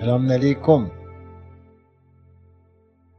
[0.00, 0.90] سلام علیکم.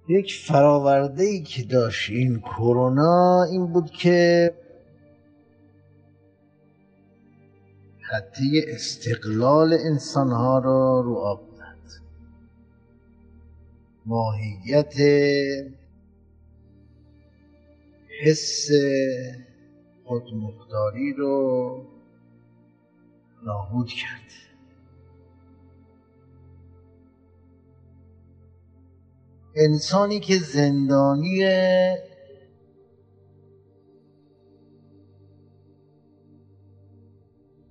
[0.07, 4.51] یک فراورده ای که داشت این کرونا این بود که
[8.01, 12.01] حتی استقلال انسان ها را رو آب زد
[14.05, 14.93] ماهیت
[18.23, 18.69] حس
[20.05, 21.85] خودمختاری رو
[23.45, 24.31] نابود کرد.
[29.59, 31.39] انسانی که زندانی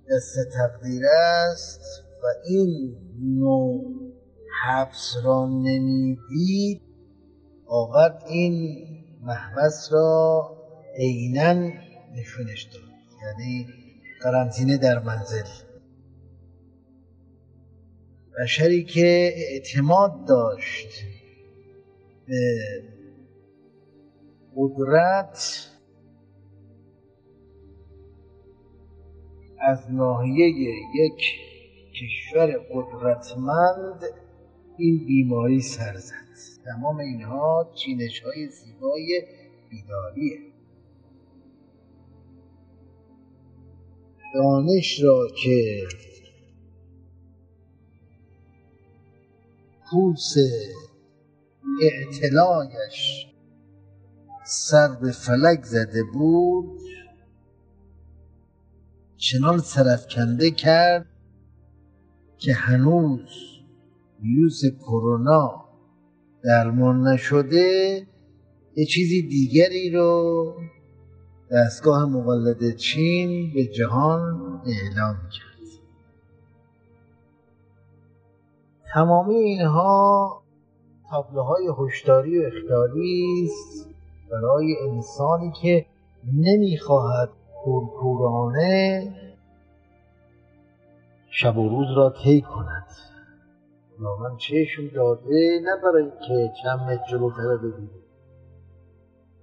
[0.09, 1.81] دست تقدیر است
[2.23, 3.83] و این نوع
[4.63, 6.81] حبس را نمی‌دید.
[7.65, 8.85] آورد این
[9.21, 10.51] محبس را
[10.95, 11.53] عینا
[12.15, 12.81] نشونش داد
[13.23, 13.67] یعنی
[14.21, 15.43] قرنطینه در منزل.
[18.43, 20.87] بشری که اعتماد داشت
[24.55, 25.67] قدرت
[29.59, 30.47] از ناحیه
[30.95, 31.21] یک
[31.93, 34.03] کشور قدرتمند
[34.77, 36.13] این بیماری سر زد.
[36.65, 39.23] تمام اینها چینش های زیبای
[39.69, 40.39] بیداریه.
[44.33, 45.87] دانش را که
[49.89, 50.33] کوس
[51.81, 53.27] اعتلایش
[54.45, 56.81] سر به فلک زده بود
[59.17, 61.05] چنان سرفکنده کرد
[62.37, 63.29] که هنوز
[64.21, 65.65] ویروس کرونا
[66.43, 68.07] درمان نشده
[68.75, 70.53] یه چیزی دیگری رو
[71.51, 75.47] دستگاه مقلد چین به جهان اعلام کرد.
[78.93, 80.43] تمامی اینها
[81.11, 83.89] تابلوهای هشداری و اخطاری است
[84.31, 85.85] برای انسانی که
[86.33, 87.29] نمی‌خواهد
[87.63, 89.13] کورکورانه
[91.29, 92.87] شب و روز را طی کند.
[93.97, 97.89] خداوند چشم داده نه برای اینکه چند متر جلوتر ببینه.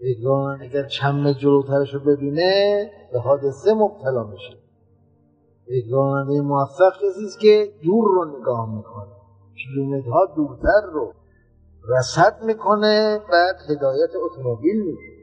[0.00, 4.56] یگان اگر چند متر جلوترش رو ببینه به حادثه مبتلا میشه.
[5.68, 9.12] یگانه موفق کسی است که دور رو نگاه می‌کنه.
[9.54, 11.12] کیلومترها دورتر رو.
[11.88, 15.14] رصد می‌کنه بعد هدایت اتومبیل میده.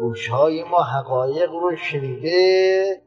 [0.00, 3.02] گوشهای ما حقایق رو شنیده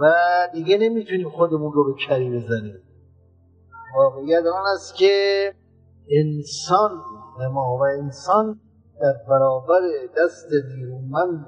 [0.00, 0.12] و
[0.52, 2.82] دیگه نمی‌تونیم خودمون رو به کری بزنیم.
[3.96, 5.54] واقعیت آن است که
[6.10, 6.90] انسان
[7.52, 8.60] ما و انسان
[9.00, 9.80] در برابر
[10.18, 11.46] دست نیرومند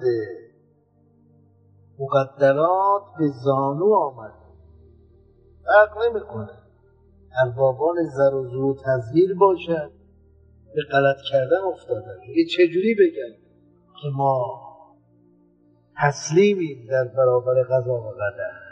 [1.98, 4.32] مقدرات به زانو آمد.
[5.64, 6.63] فرق نمی‌کنه.
[7.42, 9.90] اربابان زر و زور تزویر باشد.
[10.74, 12.20] به غلط کردن افتادن.
[12.26, 13.34] دیگه چجوری بگن
[14.02, 14.60] که ما
[15.96, 18.64] تسلیمیم در برابر قضا و قدر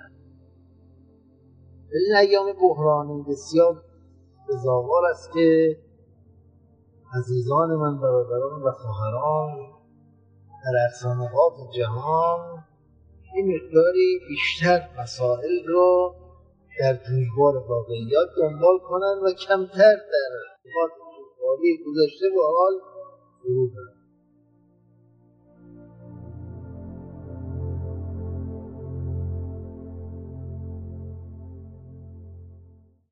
[1.92, 3.82] این ایام بحرانی بسیار
[4.48, 5.78] بزاوار است که
[7.18, 9.56] عزیزان من برادران و خواهران
[10.64, 12.64] در اقصانقات جهان
[13.34, 16.14] این مقداری بیشتر مسائل رو
[16.80, 20.32] در جویبار واقعیات دنبال کنند و کمتر در
[20.72, 22.72] جویباری گذشته و حال
[23.42, 23.70] فرو